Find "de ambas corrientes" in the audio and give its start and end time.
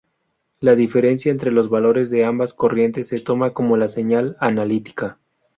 2.09-3.09